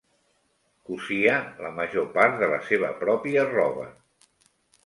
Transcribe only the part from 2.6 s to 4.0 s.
seva pròpia roba.